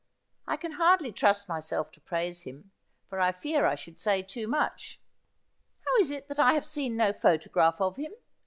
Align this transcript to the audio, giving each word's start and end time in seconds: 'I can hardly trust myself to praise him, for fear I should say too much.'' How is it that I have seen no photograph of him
'I 0.47 0.57
can 0.57 0.71
hardly 0.71 1.11
trust 1.11 1.47
myself 1.47 1.91
to 1.91 2.01
praise 2.01 2.41
him, 2.41 2.71
for 3.07 3.31
fear 3.33 3.67
I 3.67 3.75
should 3.75 3.99
say 3.99 4.23
too 4.23 4.47
much.'' 4.47 4.99
How 5.85 5.95
is 5.97 6.09
it 6.09 6.27
that 6.27 6.39
I 6.39 6.53
have 6.53 6.65
seen 6.65 6.97
no 6.97 7.13
photograph 7.13 7.79
of 7.79 7.97
him 7.97 8.13